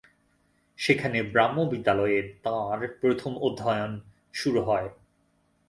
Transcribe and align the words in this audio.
সেখানে 0.79 1.23
ব্রাহ্ম 1.23 1.57
বিদ্যালয়ে 1.65 2.19
তাঁর 2.43 2.79
প্রথম 3.01 3.31
অধ্যয়ন 3.37 3.91
শুরু 4.33 4.59
হয়। 4.61 4.89